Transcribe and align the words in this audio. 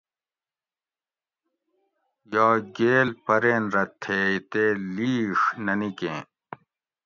یا 2.33 2.47
گیل 2.75 3.09
پرین 3.25 3.63
رہ 3.73 3.83
تھیئے 4.01 4.37
تے 4.49 4.63
لِیڛ 4.93 5.39
نہ 5.65 5.73
نِکیں 5.79 6.21